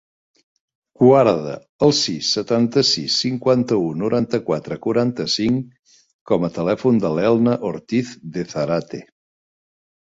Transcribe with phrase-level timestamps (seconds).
[1.01, 1.51] Guarda
[1.87, 5.95] el sis, setanta-sis, cinquanta-u, noranta-quatre, quaranta-cinc
[6.33, 9.07] com a telèfon de l'Elna Ortiz De Zarate.